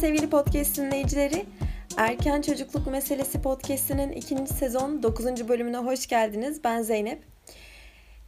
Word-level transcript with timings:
sevgili 0.00 0.30
podcast 0.30 0.76
dinleyicileri. 0.76 1.44
Erken 1.96 2.42
Çocukluk 2.42 2.86
Meselesi 2.86 3.42
podcastinin 3.42 4.12
ikinci 4.12 4.54
sezon 4.54 5.02
9. 5.02 5.48
bölümüne 5.48 5.76
hoş 5.76 6.06
geldiniz. 6.06 6.64
Ben 6.64 6.82
Zeynep. 6.82 7.22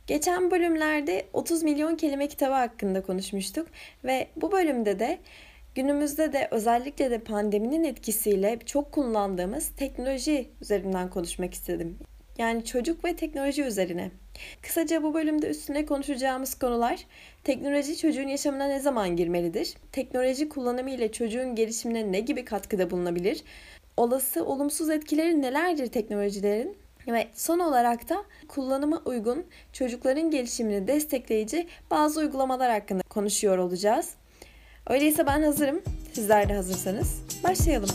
Geçen 0.07 0.51
bölümlerde 0.51 1.27
30 1.33 1.63
milyon 1.63 1.97
kelime 1.97 2.29
kitabı 2.29 2.53
hakkında 2.53 3.03
konuşmuştuk 3.03 3.69
ve 4.05 4.29
bu 4.37 4.53
bölümde 4.53 4.99
de 4.99 5.19
günümüzde 5.75 6.33
de 6.33 6.49
özellikle 6.51 7.11
de 7.11 7.19
pandeminin 7.19 7.85
etkisiyle 7.85 8.59
çok 8.67 8.93
kullandığımız 8.93 9.69
teknoloji 9.69 10.51
üzerinden 10.61 11.11
konuşmak 11.11 11.55
istedim. 11.55 11.99
Yani 12.39 12.65
çocuk 12.65 13.05
ve 13.05 13.17
teknoloji 13.17 13.63
üzerine. 13.63 14.11
Kısaca 14.63 15.03
bu 15.03 15.15
bölümde 15.15 15.49
üstüne 15.49 15.87
konuşacağımız 15.87 16.59
konular 16.59 17.05
teknoloji 17.45 17.97
çocuğun 17.97 18.29
yaşamına 18.29 18.67
ne 18.67 18.81
zaman 18.81 19.17
girmelidir? 19.17 19.75
Teknoloji 19.93 20.49
kullanımı 20.49 20.91
ile 20.91 21.13
çocuğun 21.13 21.55
gelişimine 21.55 22.13
ne 22.13 22.21
gibi 22.21 22.45
katkıda 22.45 22.91
bulunabilir? 22.91 23.43
Olası 23.97 24.45
olumsuz 24.45 24.91
etkileri 24.91 25.43
nelerdir 25.43 25.87
teknolojilerin? 25.87 26.77
Ve 27.09 27.29
son 27.35 27.59
olarak 27.59 28.09
da 28.09 28.25
kullanıma 28.49 29.03
uygun 29.05 29.47
çocukların 29.73 30.31
gelişimini 30.31 30.87
destekleyici 30.87 31.67
bazı 31.91 32.21
uygulamalar 32.21 32.71
hakkında 32.71 33.03
konuşuyor 33.03 33.59
olacağız. 33.59 34.15
Öyleyse 34.87 35.27
ben 35.27 35.43
hazırım. 35.43 35.83
Sizler 36.13 36.49
de 36.49 36.55
hazırsanız 36.55 37.23
başlayalım. 37.45 37.91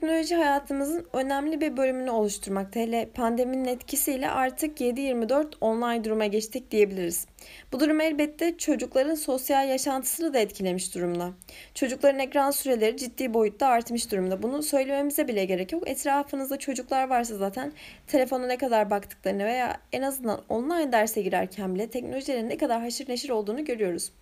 Teknoloji 0.00 0.34
hayatımızın 0.34 1.06
önemli 1.12 1.60
bir 1.60 1.76
bölümünü 1.76 2.10
oluşturmakta. 2.10 2.80
Hele 2.80 3.08
pandeminin 3.14 3.64
etkisiyle 3.64 4.30
artık 4.30 4.80
7-24 4.80 5.46
online 5.60 6.04
duruma 6.04 6.26
geçtik 6.26 6.70
diyebiliriz. 6.70 7.26
Bu 7.72 7.80
durum 7.80 8.00
elbette 8.00 8.58
çocukların 8.58 9.14
sosyal 9.14 9.68
yaşantısını 9.68 10.34
da 10.34 10.38
etkilemiş 10.38 10.94
durumda. 10.94 11.30
Çocukların 11.74 12.18
ekran 12.18 12.50
süreleri 12.50 12.96
ciddi 12.96 13.34
boyutta 13.34 13.66
artmış 13.66 14.12
durumda. 14.12 14.42
Bunu 14.42 14.62
söylememize 14.62 15.28
bile 15.28 15.44
gerek 15.44 15.72
yok. 15.72 15.88
Etrafınızda 15.88 16.58
çocuklar 16.58 17.08
varsa 17.08 17.36
zaten 17.36 17.72
telefona 18.06 18.46
ne 18.46 18.56
kadar 18.56 18.90
baktıklarını 18.90 19.44
veya 19.44 19.80
en 19.92 20.02
azından 20.02 20.40
online 20.48 20.92
derse 20.92 21.22
girerken 21.22 21.74
bile 21.74 21.90
teknolojilerin 21.90 22.48
ne 22.48 22.56
kadar 22.56 22.80
haşır 22.80 23.08
neşir 23.08 23.30
olduğunu 23.30 23.64
görüyoruz. 23.64 24.12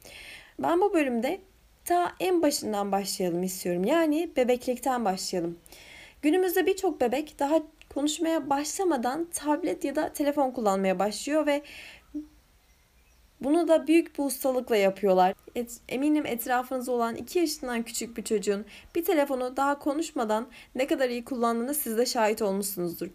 Ben 0.59 0.81
bu 0.81 0.95
bölümde 0.95 1.39
ta 1.89 2.13
en 2.21 2.43
başından 2.43 2.93
başlayalım 2.93 3.43
istiyorum. 3.43 3.85
Yani 3.85 4.31
bebeklikten 4.37 5.05
başlayalım. 5.05 5.59
Günümüzde 6.23 6.67
birçok 6.67 7.01
bebek 7.01 7.39
daha 7.39 7.63
konuşmaya 7.95 8.51
başlamadan 8.51 9.29
tablet 9.35 9.85
ya 9.85 9.97
da 9.97 10.13
telefon 10.13 10.51
kullanmaya 10.51 10.99
başlıyor 10.99 11.47
ve 11.47 11.63
bunu 13.41 13.69
da 13.69 13.87
büyük 13.87 14.19
bir 14.19 14.25
ustalıkla 14.25 14.77
yapıyorlar. 14.77 15.35
Et, 15.55 15.81
eminim 15.89 16.27
etrafınızda 16.27 16.93
olan 16.93 17.17
2 17.17 17.39
yaşından 17.39 17.83
küçük 17.83 18.17
bir 18.17 18.25
çocuğun 18.25 18.65
bir 18.95 19.05
telefonu 19.05 19.57
daha 19.57 19.79
konuşmadan 19.79 20.49
ne 20.75 20.87
kadar 20.87 21.09
iyi 21.09 21.25
kullandığını 21.25 21.75
siz 21.75 21.99
de 21.99 22.07
şahit 22.07 22.43
olmuşsunuzdur. 22.43 23.09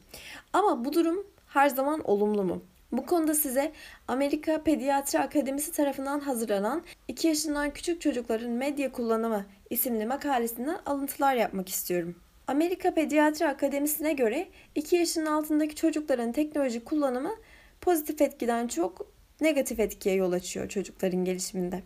Ama 0.53 0.85
bu 0.85 0.93
durum 0.93 1.27
her 1.47 1.69
zaman 1.69 2.01
olumlu 2.09 2.43
mu? 2.43 2.61
Bu 2.93 3.05
konuda 3.05 3.33
size 3.33 3.71
Amerika 4.07 4.63
Pediatri 4.63 5.19
Akademisi 5.19 5.71
tarafından 5.71 6.19
hazırlanan 6.19 6.83
2 7.07 7.27
yaşından 7.27 7.71
küçük 7.71 8.01
çocukların 8.01 8.51
medya 8.51 8.91
kullanımı 8.91 9.45
isimli 9.69 10.05
makalesinden 10.05 10.79
alıntılar 10.85 11.35
yapmak 11.35 11.69
istiyorum. 11.69 12.15
Amerika 12.47 12.93
Pediatri 12.93 13.47
Akademisi'ne 13.47 14.13
göre 14.13 14.47
2 14.75 14.95
yaşın 14.95 15.25
altındaki 15.25 15.75
çocukların 15.75 16.31
teknoloji 16.31 16.83
kullanımı 16.83 17.31
pozitif 17.81 18.21
etkiden 18.21 18.67
çok 18.67 19.07
negatif 19.41 19.79
etkiye 19.79 20.15
yol 20.15 20.31
açıyor 20.31 20.69
çocukların 20.69 21.25
gelişiminde. 21.25 21.83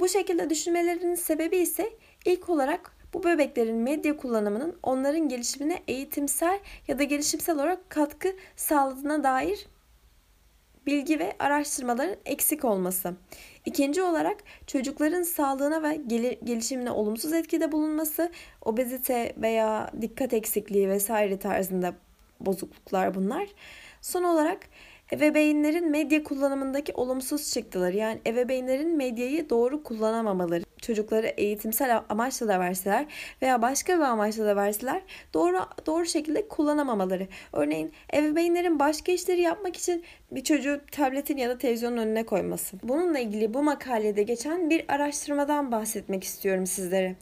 Bu 0.00 0.08
şekilde 0.08 0.50
düşünmelerinin 0.50 1.14
sebebi 1.14 1.56
ise 1.56 1.90
ilk 2.24 2.48
olarak 2.48 2.96
bu 3.14 3.24
bebeklerin 3.24 3.76
medya 3.76 4.16
kullanımının 4.16 4.78
onların 4.82 5.28
gelişimine 5.28 5.82
eğitimsel 5.88 6.58
ya 6.88 6.98
da 6.98 7.02
gelişimsel 7.02 7.54
olarak 7.54 7.90
katkı 7.90 8.28
sağladığına 8.56 9.24
dair 9.24 9.66
bilgi 10.86 11.18
ve 11.18 11.32
araştırmaların 11.38 12.16
eksik 12.24 12.64
olması. 12.64 13.14
İkinci 13.64 14.02
olarak 14.02 14.36
çocukların 14.66 15.22
sağlığına 15.22 15.82
ve 15.82 15.96
gelişimine 16.44 16.90
olumsuz 16.90 17.32
etkide 17.32 17.72
bulunması, 17.72 18.32
obezite 18.62 19.34
veya 19.36 19.90
dikkat 20.00 20.32
eksikliği 20.32 20.88
vesaire 20.88 21.38
tarzında 21.38 21.94
bozukluklar 22.40 23.14
bunlar. 23.14 23.48
Son 24.00 24.22
olarak 24.22 24.58
ebeveynlerin 25.12 25.90
medya 25.90 26.24
kullanımındaki 26.24 26.92
olumsuz 26.92 27.52
çıktıları 27.52 27.96
yani 27.96 28.20
ebeveynlerin 28.26 28.96
medyayı 28.96 29.50
doğru 29.50 29.82
kullanamamaları 29.82 30.64
çocukları 30.82 31.26
eğitimsel 31.26 32.02
amaçla 32.08 32.48
da 32.48 32.60
verseler 32.60 33.06
veya 33.42 33.62
başka 33.62 33.98
bir 33.98 34.02
amaçla 34.02 34.46
da 34.46 34.56
verseler 34.56 35.02
doğru 35.34 35.58
doğru 35.86 36.06
şekilde 36.06 36.48
kullanamamaları. 36.48 37.28
Örneğin 37.52 37.92
ebeveynlerin 38.14 38.78
başka 38.78 39.12
işleri 39.12 39.40
yapmak 39.40 39.76
için 39.76 40.04
bir 40.30 40.44
çocuğu 40.44 40.80
tabletin 40.92 41.36
ya 41.36 41.48
da 41.48 41.58
televizyonun 41.58 41.96
önüne 41.96 42.26
koyması. 42.26 42.76
Bununla 42.82 43.18
ilgili 43.18 43.54
bu 43.54 43.62
makalede 43.62 44.22
geçen 44.22 44.70
bir 44.70 44.84
araştırmadan 44.88 45.72
bahsetmek 45.72 46.24
istiyorum 46.24 46.66
sizlere. 46.66 47.16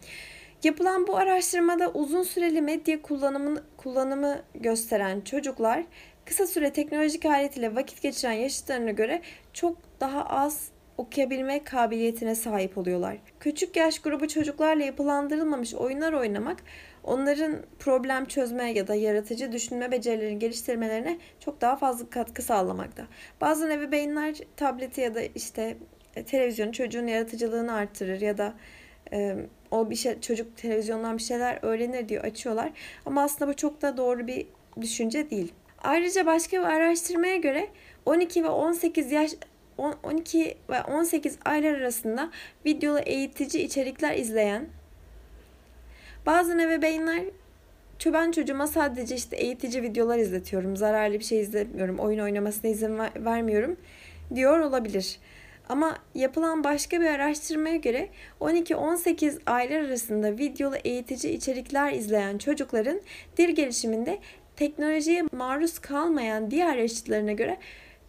Yapılan 0.64 1.06
bu 1.06 1.16
araştırmada 1.16 1.90
uzun 1.90 2.22
süreli 2.22 2.62
medya 2.62 3.02
kullanımı, 3.02 3.62
kullanımı 3.76 4.42
gösteren 4.54 5.20
çocuklar 5.20 5.84
kısa 6.24 6.46
süre 6.46 6.72
teknolojik 6.72 7.26
alet 7.26 7.56
ile 7.56 7.74
vakit 7.74 8.02
geçiren 8.02 8.32
yaşıtlarına 8.32 8.90
göre 8.90 9.22
çok 9.52 9.76
daha 10.00 10.26
az 10.26 10.68
okuyabilme 10.98 11.64
kabiliyetine 11.64 12.34
sahip 12.34 12.78
oluyorlar. 12.78 13.16
Küçük 13.40 13.76
yaş 13.76 13.98
grubu 13.98 14.28
çocuklarla 14.28 14.84
yapılandırılmamış 14.84 15.74
oyunlar 15.74 16.12
oynamak 16.12 16.62
onların 17.04 17.56
problem 17.78 18.24
çözme 18.24 18.72
ya 18.72 18.88
da 18.88 18.94
yaratıcı 18.94 19.52
düşünme 19.52 19.90
becerilerini 19.90 20.38
geliştirmelerine 20.38 21.18
çok 21.40 21.60
daha 21.60 21.76
fazla 21.76 22.10
katkı 22.10 22.42
sağlamakta. 22.42 23.06
Bazen 23.40 23.70
ebeveynler 23.70 24.36
tableti 24.56 25.00
ya 25.00 25.14
da 25.14 25.20
işte 25.22 25.76
e, 26.16 26.24
televizyonu 26.24 26.72
çocuğun 26.72 27.06
yaratıcılığını 27.06 27.72
arttırır 27.72 28.20
ya 28.20 28.38
da 28.38 28.54
e, 29.12 29.36
o 29.70 29.90
bir 29.90 29.96
şey 29.96 30.20
çocuk 30.20 30.56
televizyondan 30.56 31.18
bir 31.18 31.22
şeyler 31.22 31.58
öğrenir 31.62 32.08
diyor 32.08 32.24
açıyorlar. 32.24 32.70
Ama 33.06 33.22
aslında 33.22 33.50
bu 33.50 33.56
çok 33.56 33.82
da 33.82 33.96
doğru 33.96 34.26
bir 34.26 34.46
düşünce 34.80 35.30
değil. 35.30 35.52
Ayrıca 35.84 36.26
başka 36.26 36.56
bir 36.56 36.66
araştırmaya 36.66 37.36
göre 37.36 37.68
12 38.06 38.44
ve 38.44 38.48
18 38.48 39.12
yaş 39.12 39.30
12 39.78 40.56
ve 40.70 40.82
18 40.82 41.38
aylar 41.44 41.74
arasında 41.74 42.30
videolu 42.66 42.98
eğitici 42.98 43.64
içerikler 43.64 44.16
izleyen 44.16 44.66
bazı 46.26 46.52
ebeveynler 46.60 47.24
ben 48.06 48.30
çocuğuma 48.30 48.66
sadece 48.66 49.14
işte 49.14 49.36
eğitici 49.36 49.82
videolar 49.82 50.18
izletiyorum, 50.18 50.76
zararlı 50.76 51.18
bir 51.18 51.24
şey 51.24 51.40
izlemiyorum, 51.40 51.98
oyun 51.98 52.18
oynamasına 52.18 52.70
izin 52.70 52.98
vermiyorum 52.98 53.76
diyor 54.34 54.60
olabilir. 54.60 55.18
Ama 55.68 55.98
yapılan 56.14 56.64
başka 56.64 57.00
bir 57.00 57.06
araştırmaya 57.06 57.76
göre 57.76 58.08
12-18 58.40 59.38
aylar 59.46 59.80
arasında 59.80 60.38
videolu 60.38 60.76
eğitici 60.84 61.34
içerikler 61.34 61.92
izleyen 61.92 62.38
çocukların 62.38 63.00
dil 63.36 63.48
gelişiminde 63.48 64.18
teknolojiye 64.56 65.24
maruz 65.32 65.78
kalmayan 65.78 66.50
diğer 66.50 66.76
yaşıtlarına 66.76 67.32
göre 67.32 67.58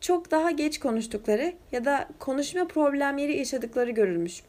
çok 0.01 0.31
daha 0.31 0.51
geç 0.51 0.79
konuştukları 0.79 1.53
ya 1.71 1.85
da 1.85 2.07
konuşma 2.19 2.67
problemleri 2.67 3.37
yaşadıkları 3.37 3.91
görülmüş. 3.91 4.41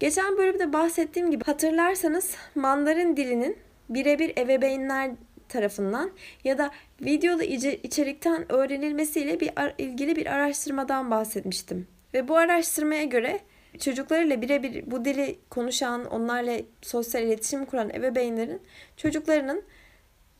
Geçen 0.00 0.36
bölümde 0.38 0.72
bahsettiğim 0.72 1.30
gibi 1.30 1.44
hatırlarsanız 1.44 2.34
Mandarin 2.54 3.16
dilinin 3.16 3.56
birebir 3.88 4.32
ebeveynler 4.38 5.10
tarafından 5.48 6.10
ya 6.44 6.58
da 6.58 6.70
videolu 7.00 7.42
içerikten 7.42 8.52
öğrenilmesiyle 8.52 9.40
bir 9.40 9.50
ilgili 9.78 10.16
bir 10.16 10.26
araştırmadan 10.26 11.10
bahsetmiştim. 11.10 11.86
Ve 12.14 12.28
bu 12.28 12.36
araştırmaya 12.36 13.04
göre 13.04 13.40
çocuklarıyla 13.80 14.42
birebir 14.42 14.90
bu 14.90 15.04
dili 15.04 15.38
konuşan, 15.50 16.04
onlarla 16.04 16.56
sosyal 16.82 17.24
iletişim 17.24 17.64
kuran 17.64 17.90
ebeveynlerin 17.90 18.62
çocuklarının 18.96 19.62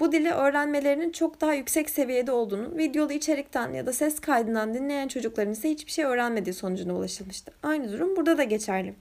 bu 0.00 0.12
dili 0.12 0.31
öğrenmelerinin 0.31 1.12
çok 1.12 1.41
daha 1.41 1.55
yüksek 1.55 1.91
seviyede 1.91 2.33
olduğunu, 2.33 2.79
videolu 2.79 3.12
içerikten 3.12 3.73
ya 3.73 3.87
da 3.87 3.93
ses 3.93 4.21
kaydından 4.21 4.75
dinleyen 4.75 5.09
çocukların 5.09 5.53
ise 5.53 5.71
hiçbir 5.71 5.93
şey 5.93 6.05
öğrenmediği 6.05 6.55
sonucuna 6.55 6.95
ulaşılmıştı. 6.95 7.53
Aynı 7.62 7.93
durum 7.93 8.17
burada 8.17 8.39
da 8.39 8.45
geçerli. 8.45 8.95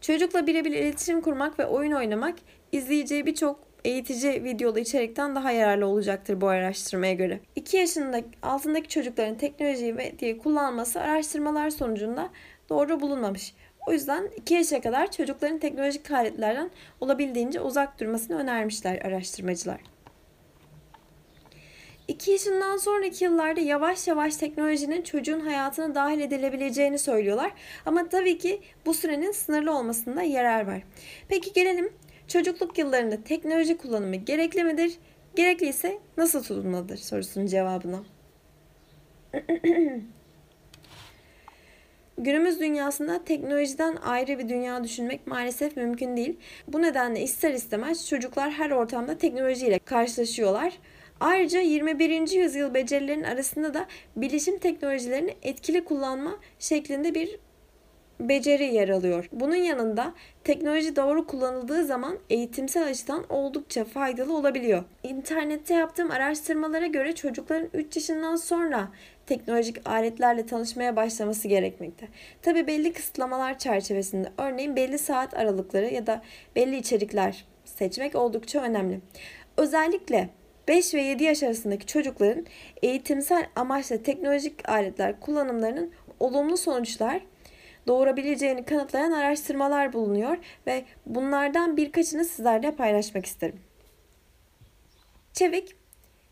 Çocukla 0.00 0.46
birebir 0.46 0.72
iletişim 0.72 1.20
kurmak 1.20 1.58
ve 1.58 1.66
oyun 1.66 1.92
oynamak 1.92 2.38
izleyeceği 2.72 3.26
birçok 3.26 3.60
eğitici 3.84 4.44
videolu 4.44 4.78
içerikten 4.78 5.34
daha 5.34 5.50
yararlı 5.50 5.86
olacaktır 5.86 6.40
bu 6.40 6.48
araştırmaya 6.48 7.12
göre. 7.12 7.40
2 7.56 7.76
yaşında 7.76 8.20
altındaki 8.42 8.88
çocukların 8.88 9.38
teknolojiyi 9.38 9.96
ve 9.96 10.18
diye 10.18 10.38
kullanması 10.38 11.00
araştırmalar 11.00 11.70
sonucunda 11.70 12.30
doğru 12.68 13.00
bulunmamış. 13.00 13.54
O 13.86 13.92
yüzden 13.92 14.28
2 14.36 14.54
yaşa 14.54 14.80
kadar 14.80 15.10
çocukların 15.10 15.58
teknolojik 15.58 16.10
aletlerden 16.10 16.70
olabildiğince 17.00 17.60
uzak 17.60 18.00
durmasını 18.00 18.38
önermişler 18.38 18.98
araştırmacılar. 18.98 19.80
2 22.08 22.30
yaşından 22.30 22.76
sonraki 22.76 23.24
yıllarda 23.24 23.60
yavaş 23.60 24.08
yavaş 24.08 24.36
teknolojinin 24.36 25.02
çocuğun 25.02 25.40
hayatına 25.40 25.94
dahil 25.94 26.20
edilebileceğini 26.20 26.98
söylüyorlar. 26.98 27.52
Ama 27.86 28.08
tabii 28.08 28.38
ki 28.38 28.60
bu 28.86 28.94
sürenin 28.94 29.32
sınırlı 29.32 29.76
olmasında 29.78 30.22
yarar 30.22 30.66
var. 30.66 30.82
Peki 31.28 31.52
gelelim 31.52 31.92
çocukluk 32.28 32.78
yıllarında 32.78 33.22
teknoloji 33.24 33.76
kullanımı 33.76 34.16
gerekli 34.16 34.64
midir? 34.64 34.92
Gerekliyse 35.34 35.98
nasıl 36.16 36.42
tutulmalıdır 36.42 36.96
sorusunun 36.96 37.46
cevabına. 37.46 38.02
Günümüz 42.22 42.60
dünyasında 42.60 43.24
teknolojiden 43.24 43.96
ayrı 43.96 44.38
bir 44.38 44.48
dünya 44.48 44.84
düşünmek 44.84 45.26
maalesef 45.26 45.76
mümkün 45.76 46.16
değil. 46.16 46.36
Bu 46.68 46.82
nedenle 46.82 47.22
ister 47.22 47.54
istemez 47.54 48.08
çocuklar 48.08 48.50
her 48.50 48.70
ortamda 48.70 49.18
teknolojiyle 49.18 49.78
karşılaşıyorlar. 49.78 50.72
Ayrıca 51.20 51.60
21. 51.60 52.30
yüzyıl 52.30 52.74
becerilerinin 52.74 53.24
arasında 53.24 53.74
da 53.74 53.86
bilişim 54.16 54.58
teknolojilerini 54.58 55.36
etkili 55.42 55.84
kullanma 55.84 56.38
şeklinde 56.58 57.14
bir 57.14 57.38
beceri 58.28 58.64
yer 58.64 58.88
alıyor. 58.88 59.28
Bunun 59.32 59.56
yanında 59.56 60.14
teknoloji 60.44 60.96
doğru 60.96 61.26
kullanıldığı 61.26 61.84
zaman 61.84 62.18
eğitimsel 62.30 62.88
açıdan 62.88 63.24
oldukça 63.28 63.84
faydalı 63.84 64.36
olabiliyor. 64.36 64.84
İnternette 65.02 65.74
yaptığım 65.74 66.10
araştırmalara 66.10 66.86
göre 66.86 67.14
çocukların 67.14 67.68
3 67.74 67.96
yaşından 67.96 68.36
sonra 68.36 68.88
teknolojik 69.26 69.88
aletlerle 69.88 70.46
tanışmaya 70.46 70.96
başlaması 70.96 71.48
gerekmekte. 71.48 72.08
Tabi 72.42 72.66
belli 72.66 72.92
kısıtlamalar 72.92 73.58
çerçevesinde 73.58 74.28
örneğin 74.38 74.76
belli 74.76 74.98
saat 74.98 75.34
aralıkları 75.34 75.86
ya 75.86 76.06
da 76.06 76.22
belli 76.56 76.76
içerikler 76.76 77.44
seçmek 77.64 78.14
oldukça 78.14 78.62
önemli. 78.62 79.00
Özellikle 79.56 80.28
5 80.68 80.94
ve 80.94 81.02
7 81.02 81.24
yaş 81.24 81.42
arasındaki 81.42 81.86
çocukların 81.86 82.46
eğitimsel 82.82 83.46
amaçla 83.56 84.02
teknolojik 84.02 84.68
aletler 84.68 85.20
kullanımlarının 85.20 85.92
olumlu 86.20 86.56
sonuçlar 86.56 87.20
doğurabileceğini 87.86 88.64
kanıtlayan 88.64 89.12
araştırmalar 89.12 89.92
bulunuyor 89.92 90.36
ve 90.66 90.84
bunlardan 91.06 91.76
birkaçını 91.76 92.24
sizlerle 92.24 92.70
paylaşmak 92.70 93.26
isterim. 93.26 93.60
Çevik 95.32 95.76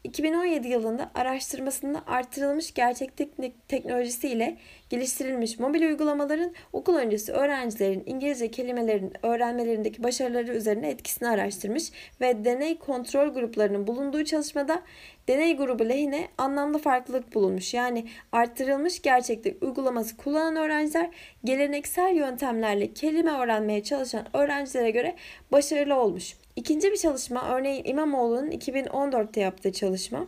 2017 0.05 0.69
yılında 0.69 1.11
araştırmasında 1.15 2.03
artırılmış 2.07 2.75
gerçeklik 2.75 3.69
teknolojisi 3.69 4.29
ile 4.29 4.57
geliştirilmiş 4.91 5.59
mobil 5.59 5.83
uygulamaların 5.83 6.53
okul 6.73 6.95
öncesi 6.95 7.33
öğrencilerin 7.33 8.03
İngilizce 8.07 8.51
kelimelerin 8.51 9.13
öğrenmelerindeki 9.23 10.03
başarıları 10.03 10.53
üzerine 10.53 10.91
etkisini 10.91 11.29
araştırmış 11.29 11.93
ve 12.21 12.45
deney 12.45 12.79
kontrol 12.79 13.29
gruplarının 13.29 13.87
bulunduğu 13.87 14.25
çalışmada 14.25 14.83
deney 15.31 15.57
grubu 15.57 15.89
lehine 15.89 16.29
anlamlı 16.39 16.79
farklılık 16.79 17.35
bulunmuş. 17.35 17.75
Yani 17.75 18.05
arttırılmış 18.33 19.03
gerçeklik 19.03 19.63
uygulaması 19.63 20.17
kullanan 20.17 20.57
öğrenciler 20.57 21.11
geleneksel 21.45 22.17
yöntemlerle 22.17 22.93
kelime 22.95 23.31
öğrenmeye 23.31 23.83
çalışan 23.83 24.37
öğrencilere 24.37 24.91
göre 24.91 25.17
başarılı 25.53 25.95
olmuş. 25.95 26.37
İkinci 26.57 26.93
bir 26.93 26.97
çalışma 26.97 27.49
örneğin 27.49 27.85
İmamoğlu'nun 27.85 28.51
2014'te 28.51 29.41
yaptığı 29.41 29.73
çalışma. 29.73 30.27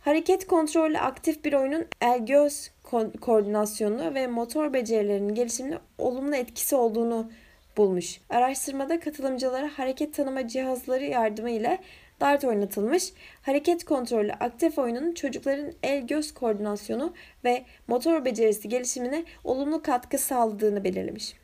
Hareket 0.00 0.46
kontrollü 0.46 0.98
aktif 0.98 1.44
bir 1.44 1.52
oyunun 1.52 1.86
el-göz 2.00 2.70
ko- 2.84 3.18
koordinasyonu 3.18 4.14
ve 4.14 4.26
motor 4.26 4.72
becerilerinin 4.72 5.34
gelişimine 5.34 5.78
olumlu 5.98 6.36
etkisi 6.36 6.76
olduğunu 6.76 7.30
bulmuş. 7.76 8.20
Araştırmada 8.30 9.00
katılımcılara 9.00 9.70
hareket 9.76 10.14
tanıma 10.14 10.48
cihazları 10.48 11.04
yardımıyla 11.04 11.78
dart 12.20 12.44
oynatılmış. 12.44 13.12
Hareket 13.42 13.84
kontrollü 13.84 14.32
aktif 14.32 14.78
oyunun 14.78 15.14
çocukların 15.14 15.72
el-göz 15.82 16.34
koordinasyonu 16.34 17.12
ve 17.44 17.64
motor 17.86 18.24
becerisi 18.24 18.68
gelişimine 18.68 19.24
olumlu 19.44 19.82
katkı 19.82 20.18
sağladığını 20.18 20.84
belirlemiş. 20.84 21.34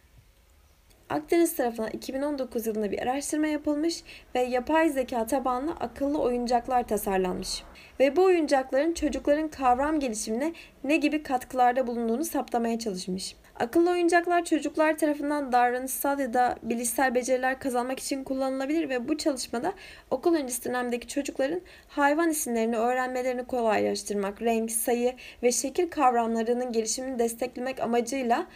Akdeniz 1.10 1.56
tarafından 1.56 1.90
2019 1.90 2.66
yılında 2.66 2.90
bir 2.92 2.98
araştırma 2.98 3.46
yapılmış 3.46 4.02
ve 4.34 4.40
yapay 4.40 4.90
zeka 4.90 5.26
tabanlı 5.26 5.72
akıllı 5.72 6.18
oyuncaklar 6.18 6.88
tasarlanmış. 6.88 7.62
Ve 8.00 8.16
bu 8.16 8.24
oyuncakların 8.24 8.94
çocukların 8.94 9.48
kavram 9.48 10.00
gelişimine 10.00 10.52
ne 10.84 10.96
gibi 10.96 11.22
katkılarda 11.22 11.86
bulunduğunu 11.86 12.24
saptamaya 12.24 12.78
çalışmış. 12.78 13.36
Akıllı 13.60 13.90
oyuncaklar 13.90 14.44
çocuklar 14.44 14.98
tarafından 14.98 15.52
davranışsal 15.52 16.18
ya 16.18 16.34
da 16.34 16.56
bilişsel 16.62 17.14
beceriler 17.14 17.58
kazanmak 17.58 18.00
için 18.00 18.24
kullanılabilir 18.24 18.88
ve 18.88 19.08
bu 19.08 19.18
çalışmada 19.18 19.72
okul 20.10 20.34
öncesi 20.34 20.64
dönemdeki 20.64 21.08
çocukların 21.08 21.60
hayvan 21.88 22.30
isimlerini 22.30 22.76
öğrenmelerini 22.76 23.44
kolaylaştırmak, 23.44 24.42
renk, 24.42 24.72
sayı 24.72 25.14
ve 25.42 25.52
şekil 25.52 25.90
kavramlarının 25.90 26.72
gelişimini 26.72 27.18
desteklemek 27.18 27.80
amacıyla 27.80 28.46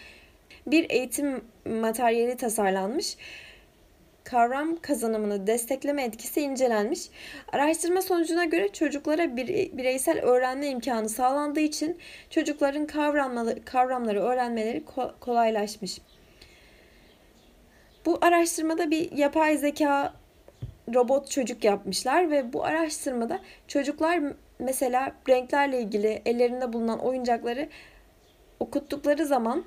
bir 0.66 0.90
eğitim 0.90 1.44
materyali 1.64 2.36
tasarlanmış. 2.36 3.16
Kavram 4.30 4.76
kazanımını 4.76 5.46
destekleme 5.46 6.04
etkisi 6.04 6.40
incelenmiş. 6.40 7.10
Araştırma 7.52 8.02
sonucuna 8.02 8.44
göre 8.44 8.69
çocuklara 8.69 9.36
bireysel 9.36 10.20
öğrenme 10.20 10.69
imkanı 10.69 11.08
sağlandığı 11.08 11.60
için 11.60 11.98
çocukların 12.30 12.86
kavramları, 13.64 14.20
öğrenmeleri 14.22 14.84
kolaylaşmış. 15.20 16.00
Bu 18.06 18.19
araştırmada 18.20 18.90
bir 18.90 19.12
yapay 19.12 19.56
zeka 19.56 20.14
robot 20.94 21.31
çocuk 21.31 21.64
yapmışlar 21.64 22.31
ve 22.31 22.52
bu 22.52 22.64
araştırmada 22.64 23.41
çocuklar 23.69 24.20
mesela 24.58 25.12
renklerle 25.29 25.81
ilgili 25.81 26.22
ellerinde 26.26 26.72
bulunan 26.72 26.98
oyuncakları 26.98 27.69
okuttukları 28.60 29.26
zaman 29.26 29.64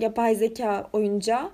yapay 0.00 0.34
zeka 0.34 0.88
oyuncağı. 0.92 1.50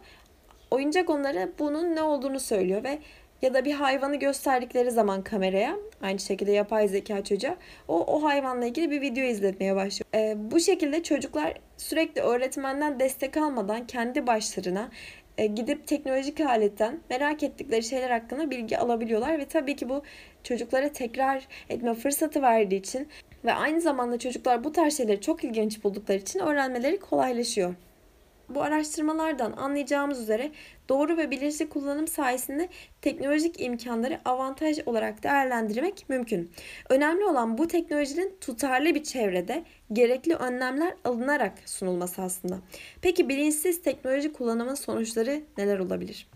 Oyuncak 0.71 1.11
onlara 1.11 1.49
bunun 1.59 1.97
ne 1.97 2.03
olduğunu 2.03 2.41
söylüyor 2.41 2.85
ve 2.85 2.99
ya 3.43 3.55
da 3.55 3.65
bir 3.65 3.73
hayvanı 3.73 4.17
gösterdikleri 4.17 4.91
zaman 4.91 5.23
kameraya 5.23 5.77
aynı 6.03 6.19
şekilde 6.19 6.53
yapay 6.53 6.89
zeka 6.89 7.25
çocuğa 7.25 7.57
o, 7.89 8.05
o 8.07 8.23
hayvanla 8.23 8.67
ilgili 8.67 8.91
bir 8.91 9.01
video 9.01 9.25
izletmeye 9.25 9.77
başlıyor. 9.77 10.07
Ee, 10.15 10.37
bu 10.51 10.61
şekilde 10.61 11.03
çocuklar 11.03 11.55
sürekli 11.77 12.21
öğretmenden 12.21 13.01
destek 13.01 13.37
almadan 13.37 13.87
kendi 13.87 14.27
başlarına 14.27 14.91
e, 15.39 15.47
gidip 15.47 15.87
teknolojik 15.87 16.41
aletten 16.41 17.01
merak 17.11 17.43
ettikleri 17.43 17.83
şeyler 17.83 18.11
hakkında 18.11 18.51
bilgi 18.51 18.79
alabiliyorlar 18.79 19.39
ve 19.39 19.45
tabii 19.45 19.77
ki 19.77 19.89
bu 19.89 20.03
çocuklara 20.45 20.93
tekrar 20.93 21.49
etme 21.69 21.95
fırsatı 21.95 22.43
verdiği 22.43 22.77
için 22.77 23.09
ve 23.45 23.53
aynı 23.53 23.81
zamanda 23.81 24.19
çocuklar 24.19 24.65
bu 24.65 24.73
tarz 24.73 24.97
şeyleri 24.97 25.21
çok 25.21 25.45
ilginç 25.45 25.85
buldukları 25.85 26.19
için 26.19 26.41
öğrenmeleri 26.41 27.01
kolaylaşıyor. 27.01 27.75
Bu 28.49 28.63
araştırmalardan 28.63 29.53
anlayacağımız 29.53 30.21
üzere 30.21 30.51
doğru 30.89 31.17
ve 31.17 31.31
bilinçli 31.31 31.69
kullanım 31.69 32.09
sayesinde 32.09 32.69
teknolojik 33.03 33.61
imkanları 33.61 34.21
avantaj 34.25 34.79
olarak 34.87 35.23
değerlendirmek 35.23 36.05
mümkün. 36.09 36.51
Önemli 36.89 37.25
olan 37.25 37.59
bu 37.59 37.69
teknolojinin 37.69 38.37
tutarlı 38.41 38.95
bir 38.95 39.03
çevrede 39.03 39.65
gerekli 39.93 40.35
önlemler 40.35 40.95
alınarak 41.05 41.53
sunulması 41.67 42.23
aslında. 42.23 42.59
Peki 43.03 43.29
bilinçsiz 43.29 43.83
teknoloji 43.83 44.33
kullanımın 44.33 44.75
sonuçları 44.75 45.43
neler 45.59 45.79
olabilir? 45.79 46.27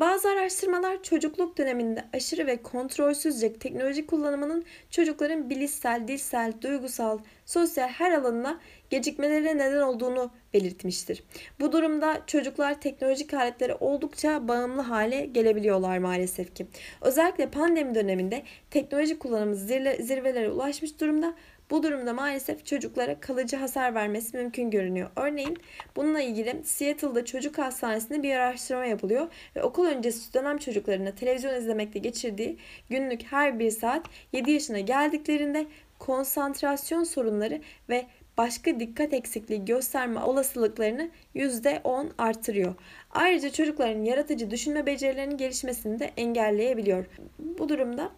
Bazı 0.00 0.28
araştırmalar 0.28 1.02
çocukluk 1.02 1.58
döneminde 1.58 2.04
aşırı 2.12 2.46
ve 2.46 2.62
kontrolsüzce 2.62 3.52
teknoloji 3.52 4.06
kullanımının 4.06 4.64
çocukların 4.90 5.50
bilişsel, 5.50 6.08
dilsel, 6.08 6.52
duygusal, 6.62 7.18
sosyal 7.46 7.88
her 7.88 8.12
alanına 8.12 8.60
gecikmelerine 8.90 9.58
neden 9.58 9.80
olduğunu 9.80 10.30
belirtmiştir. 10.54 11.22
Bu 11.60 11.72
durumda 11.72 12.22
çocuklar 12.26 12.80
teknolojik 12.80 13.34
aletlere 13.34 13.74
oldukça 13.74 14.48
bağımlı 14.48 14.82
hale 14.82 15.26
gelebiliyorlar 15.26 15.98
maalesef 15.98 16.54
ki. 16.54 16.66
Özellikle 17.00 17.50
pandemi 17.50 17.94
döneminde 17.94 18.42
teknoloji 18.70 19.18
kullanımı 19.18 19.56
zirvelere 19.56 20.50
ulaşmış 20.50 21.00
durumda 21.00 21.34
bu 21.70 21.82
durumda 21.82 22.12
maalesef 22.12 22.66
çocuklara 22.66 23.20
kalıcı 23.20 23.56
hasar 23.56 23.94
vermesi 23.94 24.36
mümkün 24.36 24.70
görünüyor. 24.70 25.10
Örneğin 25.16 25.58
bununla 25.96 26.20
ilgili 26.20 26.60
Seattle'da 26.64 27.24
çocuk 27.24 27.58
hastanesinde 27.58 28.22
bir 28.22 28.34
araştırma 28.34 28.84
yapılıyor 28.84 29.28
ve 29.56 29.62
okul 29.62 29.86
öncesi 29.86 30.34
dönem 30.34 30.58
çocuklarına 30.58 31.14
televizyon 31.14 31.54
izlemekte 31.54 31.98
geçirdiği 31.98 32.56
günlük 32.90 33.22
her 33.22 33.58
bir 33.58 33.70
saat 33.70 34.06
7 34.32 34.50
yaşına 34.50 34.80
geldiklerinde 34.80 35.66
konsantrasyon 35.98 37.04
sorunları 37.04 37.60
ve 37.88 38.06
başka 38.40 38.80
dikkat 38.80 39.12
eksikliği 39.12 39.64
gösterme 39.64 40.20
olasılıklarını 40.20 41.10
%10 41.34 42.08
artırıyor. 42.18 42.74
Ayrıca 43.10 43.50
çocukların 43.52 44.04
yaratıcı 44.04 44.50
düşünme 44.50 44.86
becerilerinin 44.86 45.36
gelişmesini 45.36 46.00
de 46.00 46.10
engelleyebiliyor. 46.16 47.06
Bu 47.38 47.68
durumda 47.68 48.10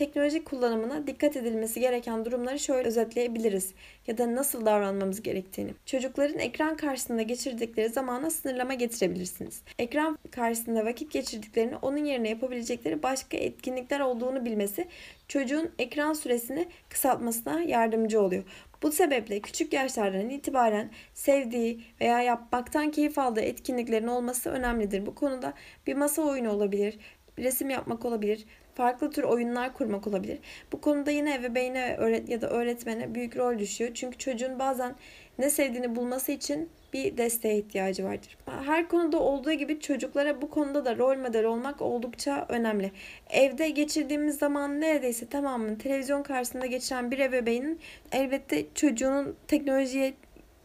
teknoloji 0.00 0.44
kullanımına 0.44 1.06
dikkat 1.06 1.36
edilmesi 1.36 1.80
gereken 1.80 2.24
durumları 2.24 2.58
şöyle 2.58 2.88
özetleyebiliriz 2.88 3.74
ya 4.06 4.18
da 4.18 4.34
nasıl 4.34 4.66
davranmamız 4.66 5.22
gerektiğini. 5.22 5.70
Çocukların 5.86 6.38
ekran 6.38 6.76
karşısında 6.76 7.22
geçirdikleri 7.22 7.88
zamana 7.88 8.30
sınırlama 8.30 8.74
getirebilirsiniz. 8.74 9.62
Ekran 9.78 10.18
karşısında 10.30 10.84
vakit 10.84 11.12
geçirdiklerini 11.12 11.76
onun 11.76 12.04
yerine 12.04 12.28
yapabilecekleri 12.28 13.02
başka 13.02 13.36
etkinlikler 13.36 14.00
olduğunu 14.00 14.44
bilmesi 14.44 14.88
çocuğun 15.28 15.70
ekran 15.78 16.12
süresini 16.12 16.68
kısaltmasına 16.88 17.60
yardımcı 17.60 18.20
oluyor. 18.20 18.44
Bu 18.82 18.92
sebeple 18.92 19.40
küçük 19.40 19.72
yaşlardan 19.72 20.30
itibaren 20.30 20.90
sevdiği 21.14 21.80
veya 22.00 22.22
yapmaktan 22.22 22.90
keyif 22.90 23.18
aldığı 23.18 23.40
etkinliklerin 23.40 24.06
olması 24.06 24.50
önemlidir. 24.50 25.06
Bu 25.06 25.14
konuda 25.14 25.54
bir 25.86 25.94
masa 25.94 26.22
oyunu 26.22 26.52
olabilir, 26.52 26.98
resim 27.38 27.70
yapmak 27.70 28.04
olabilir, 28.04 28.46
farklı 28.74 29.10
tür 29.10 29.22
oyunlar 29.22 29.72
kurmak 29.72 30.06
olabilir. 30.06 30.38
Bu 30.72 30.80
konuda 30.80 31.10
yine 31.10 31.34
ebeveyne 31.34 31.98
ya 32.28 32.40
da 32.40 32.50
öğretmene 32.50 33.14
büyük 33.14 33.36
rol 33.36 33.58
düşüyor. 33.58 33.90
Çünkü 33.94 34.18
çocuğun 34.18 34.58
bazen 34.58 34.94
ne 35.38 35.50
sevdiğini 35.50 35.96
bulması 35.96 36.32
için 36.32 36.68
bir 36.92 37.16
desteğe 37.16 37.58
ihtiyacı 37.58 38.04
vardır. 38.04 38.36
Her 38.46 38.88
konuda 38.88 39.18
olduğu 39.18 39.52
gibi 39.52 39.80
çocuklara 39.80 40.42
bu 40.42 40.50
konuda 40.50 40.84
da 40.84 40.96
rol 40.96 41.16
model 41.16 41.44
olmak 41.44 41.82
oldukça 41.82 42.46
önemli. 42.48 42.92
Evde 43.30 43.68
geçirdiğimiz 43.68 44.38
zaman 44.38 44.80
neredeyse 44.80 45.26
tamamen 45.26 45.76
televizyon 45.76 46.22
karşısında 46.22 46.66
geçiren 46.66 47.10
bir 47.10 47.18
ebeveynin 47.18 47.80
elbette 48.12 48.66
çocuğunun 48.74 49.36
teknolojiye 49.48 50.14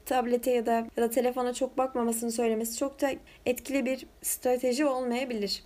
tablete 0.05 0.51
ya 0.51 0.65
da 0.65 0.87
ya 0.97 1.03
da 1.03 1.09
telefona 1.09 1.53
çok 1.53 1.77
bakmamasını 1.77 2.31
söylemesi 2.31 2.77
çok 2.77 3.01
da 3.01 3.11
etkili 3.45 3.85
bir 3.85 4.05
strateji 4.21 4.85
olmayabilir. 4.85 5.63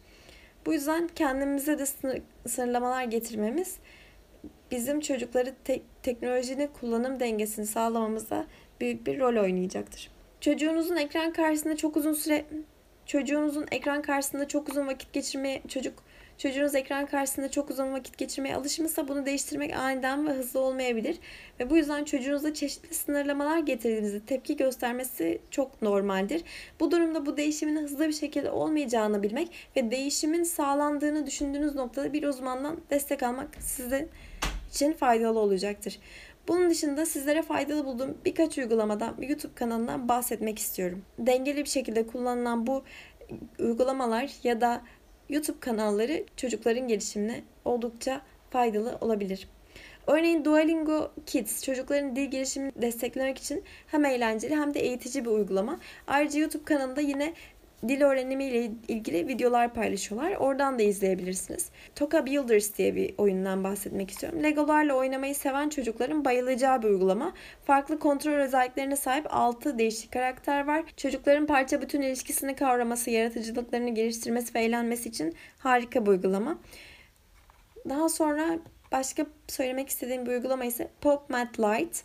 Bu 0.66 0.74
yüzden 0.74 1.08
kendimize 1.16 1.80
de 1.80 1.86
sınır, 1.86 2.22
sınırlamalar 2.48 3.04
getirmemiz 3.04 3.76
bizim 4.72 5.00
çocukları 5.00 5.54
te- 5.64 5.82
teknolojinin 6.04 6.68
kullanım 6.68 7.20
dengesini 7.20 7.66
sağlamamızda 7.66 8.46
büyük 8.82 9.08
bir 9.08 9.20
rol 9.20 9.44
oynayacaktır. 9.44 10.12
Çocuğunuzun 10.42 10.96
ekran 10.96 11.34
karşısında 11.34 11.78
çok 11.78 11.98
uzun 11.98 12.14
süre 12.14 12.46
çocuğunuzun 13.06 13.66
ekran 13.72 14.02
karşısında 14.02 14.48
çok 14.48 14.70
uzun 14.70 14.88
vakit 14.88 15.14
geçirmeye 15.14 15.62
çocuk 15.68 16.04
çocuğunuz 16.40 16.76
ekran 16.76 17.06
karşısında 17.06 17.52
çok 17.52 17.70
uzun 17.70 17.94
vakit 17.94 18.18
geçirmeye 18.18 18.56
alışmışsa 18.56 19.08
bunu 19.08 19.26
değiştirmek 19.26 19.76
aniden 19.76 20.28
ve 20.28 20.32
hızlı 20.32 20.60
olmayabilir. 20.60 21.18
Ve 21.60 21.70
bu 21.70 21.78
yüzden 21.78 22.04
çocuğunuza 22.04 22.54
çeşitli 22.54 22.94
sınırlamalar 22.96 23.58
getirdiğinizde 23.58 24.20
tepki 24.20 24.58
göstermesi 24.58 25.42
çok 25.52 25.82
normaldir. 25.82 26.44
Bu 26.80 26.92
durumda 26.92 27.26
bu 27.26 27.38
değişimin 27.38 27.84
hızlı 27.84 28.08
bir 28.08 28.14
şekilde 28.14 28.52
olmayacağını 28.52 29.24
bilmek 29.24 29.52
ve 29.76 29.92
değişimin 29.92 30.44
sağlandığını 30.44 31.28
düşündüğünüz 31.28 31.76
noktada 31.76 32.14
bir 32.14 32.24
uzmandan 32.24 32.82
destek 32.90 33.24
almak 33.24 33.48
sizin 33.60 34.10
için 34.70 34.94
faydalı 34.94 35.40
olacaktır. 35.40 36.00
Bunun 36.48 36.70
dışında 36.70 37.06
sizlere 37.06 37.42
faydalı 37.42 37.86
bulduğum 37.86 38.18
birkaç 38.26 38.58
uygulamadan, 38.58 39.16
YouTube 39.22 39.54
kanalından 39.56 40.10
bahsetmek 40.10 40.60
istiyorum. 40.60 41.02
Dengeli 41.20 41.58
bir 41.58 41.70
şekilde 41.70 42.08
kullanılan 42.08 42.68
bu 42.68 42.84
uygulamalar 43.60 44.32
ya 44.44 44.62
da 44.62 44.82
YouTube 45.30 45.60
kanalları 45.60 46.26
çocukların 46.38 46.88
gelişimine 46.88 47.44
oldukça 47.66 48.22
faydalı 48.50 48.98
olabilir. 49.02 49.48
Örneğin 50.08 50.46
Duolingo 50.46 51.12
Kids 51.26 51.64
çocukların 51.64 52.16
dil 52.16 52.32
gelişimini 52.32 52.72
desteklemek 52.76 53.38
için 53.38 53.64
hem 53.88 54.06
eğlenceli 54.06 54.56
hem 54.56 54.74
de 54.74 54.80
eğitici 54.80 55.26
bir 55.26 55.30
uygulama. 55.30 55.80
Ayrıca 56.08 56.40
YouTube 56.40 56.64
kanalında 56.64 57.02
yine 57.02 57.34
dil 57.88 58.02
öğrenimi 58.02 58.44
ile 58.44 58.72
ilgili 58.88 59.28
videolar 59.28 59.74
paylaşıyorlar. 59.74 60.36
Oradan 60.36 60.80
da 60.80 60.84
izleyebilirsiniz. 60.84 61.70
Toka 61.96 62.26
Builders 62.26 62.78
diye 62.78 62.96
bir 62.96 63.14
oyundan 63.18 63.64
bahsetmek 63.64 64.12
istiyorum. 64.12 64.44
Legolarla 64.44 64.94
oynamayı 64.94 65.36
seven 65.36 65.70
çocukların 65.70 66.26
bayılacağı 66.26 66.82
bir 66.82 66.88
uygulama. 66.88 67.34
Farklı 67.66 68.00
kontrol 68.00 68.34
özelliklerine 68.34 68.96
sahip 68.96 69.26
6 69.30 69.78
değişik 69.78 70.12
karakter 70.12 70.68
var. 70.68 70.84
Çocukların 70.98 71.46
parça 71.46 71.82
bütün 71.82 72.02
ilişkisini 72.02 72.56
kavraması, 72.56 73.10
yaratıcılıklarını 73.10 73.90
geliştirmesi 73.90 74.56
ve 74.56 74.60
eğlenmesi 74.60 75.10
için 75.10 75.36
harika 75.60 76.06
bir 76.06 76.12
uygulama. 76.12 76.58
Daha 77.90 78.10
sonra 78.10 78.60
başka 78.92 79.26
söylemek 79.48 79.90
istediğim 79.90 80.26
bir 80.26 80.32
uygulama 80.32 80.66
ise 80.66 80.88
Pop 81.02 81.30
Mat 81.30 81.60
Lite. 81.60 82.00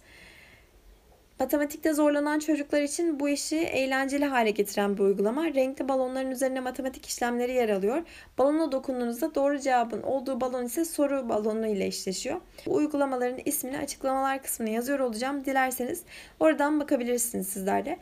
Matematikte 1.41 1.93
zorlanan 1.93 2.38
çocuklar 2.38 2.83
için 2.83 3.21
bu 3.21 3.29
işi 3.29 3.57
eğlenceli 3.57 4.25
hale 4.25 4.50
getiren 4.50 4.97
bir 4.97 5.03
uygulama. 5.03 5.47
Renkli 5.47 5.88
balonların 5.88 6.31
üzerine 6.31 6.61
matematik 6.61 7.07
işlemleri 7.07 7.53
yer 7.53 7.69
alıyor. 7.69 8.03
Balona 8.38 8.73
dokunduğunuzda 8.73 9.35
doğru 9.35 9.59
cevabın 9.59 10.03
olduğu 10.03 10.41
balon 10.41 10.64
ise 10.64 10.85
soru 10.85 11.29
balonu 11.29 11.67
ile 11.67 11.87
eşleşiyor. 11.87 12.41
Bu 12.67 12.75
uygulamaların 12.75 13.41
ismini 13.45 13.79
açıklamalar 13.79 14.43
kısmına 14.43 14.71
yazıyor 14.71 14.99
olacağım. 14.99 15.45
Dilerseniz 15.45 16.03
oradan 16.41 16.81
bakabilirsiniz 16.81 17.49
sizler 17.49 17.85
de. 17.85 17.99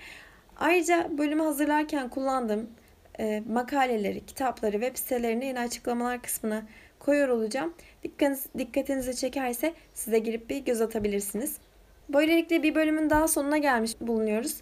Ayrıca 0.57 1.11
bölümü 1.19 1.43
hazırlarken 1.43 2.09
kullandığım 2.09 2.71
e, 3.19 3.43
makaleleri, 3.49 4.27
kitapları, 4.27 4.73
web 4.73 4.97
sitelerini 4.97 5.45
yine 5.45 5.61
açıklamalar 5.61 6.23
kısmına 6.23 6.63
koyuyor 6.99 7.29
olacağım. 7.29 7.75
Dikkatiniz, 8.03 8.47
dikkatinizi 8.59 9.17
çekerse 9.17 9.75
size 9.95 10.19
girip 10.19 10.51
bir 10.51 10.59
göz 10.65 10.81
atabilirsiniz. 10.81 11.57
Böylelikle 12.13 12.63
bir 12.63 12.75
bölümün 12.75 13.11
daha 13.11 13.29
sonuna 13.29 13.59
gelmiş 13.59 13.93
bulunuyoruz. 14.01 14.57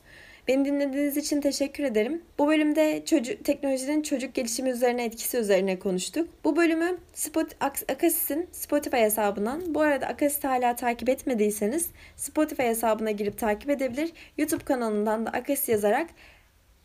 Beni 0.48 0.64
dinlediğiniz 0.64 1.16
için 1.16 1.40
teşekkür 1.40 1.84
ederim. 1.84 2.22
Bu 2.38 2.48
bölümde 2.48 3.04
çocuk, 3.04 3.44
teknolojinin 3.44 4.02
çocuk 4.02 4.34
gelişimi 4.34 4.70
üzerine 4.70 5.04
etkisi 5.04 5.36
üzerine 5.36 5.78
konuştuk. 5.78 6.28
Bu 6.44 6.56
bölümü 6.56 6.98
Spot, 7.12 7.46
Akasis'in 7.60 8.48
Spotify 8.52 8.96
hesabından, 8.96 9.74
bu 9.74 9.80
arada 9.80 10.06
Akasis'i 10.06 10.46
hala 10.46 10.76
takip 10.76 11.08
etmediyseniz 11.08 11.90
Spotify 12.16 12.62
hesabına 12.62 13.10
girip 13.10 13.38
takip 13.38 13.70
edebilir. 13.70 14.12
YouTube 14.38 14.64
kanalından 14.64 15.26
da 15.26 15.30
Akasis 15.30 15.68
yazarak 15.68 16.10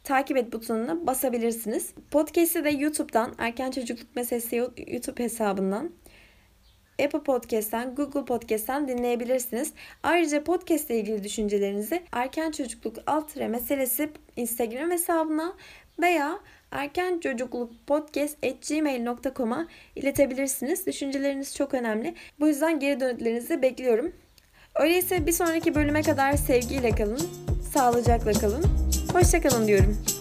takip 0.04 0.38
et 0.38 0.54
butonuna 0.54 1.08
basabilirsiniz. 1.08 1.94
Podcast'i 2.12 2.64
de 2.64 2.70
YouTube'dan, 2.70 3.34
Erken 3.38 3.72
Çocukluk 3.72 4.16
Meselesi 4.16 4.56
YouTube 4.88 5.24
hesabından 5.24 5.92
Apple 7.04 7.24
Podcast'ten, 7.24 7.96
Google 7.96 8.26
Podcast'ten 8.26 8.88
dinleyebilirsiniz. 8.88 9.74
Ayrıca 10.04 10.44
podcast 10.44 10.90
ile 10.90 11.00
ilgili 11.00 11.24
düşüncelerinizi 11.24 12.04
erken 12.12 12.52
çocukluk 12.52 12.96
alt 13.08 13.36
meselesi 13.36 14.10
Instagram 14.36 14.92
hesabına 14.92 15.54
veya 16.02 16.40
erken 16.72 17.20
çocukluk 17.20 17.72
podcast 17.88 18.38
gmail.com'a 18.70 19.68
iletebilirsiniz. 19.96 20.88
Düşünceleriniz 20.88 21.56
çok 21.56 21.74
önemli. 21.74 22.14
Bu 22.40 22.48
yüzden 22.48 22.80
geri 22.80 23.00
dönütlerinizi 23.00 23.62
bekliyorum. 23.62 24.12
Öyleyse 24.76 25.26
bir 25.28 25.32
sonraki 25.32 25.76
bölüme 25.76 26.02
kadar 26.02 26.34
sevgiyle 26.34 26.92
kalın, 26.92 27.22
sağlıcakla 27.74 28.34
kalın, 28.34 28.66
hoşçakalın 29.14 29.68
diyorum. 29.68 30.15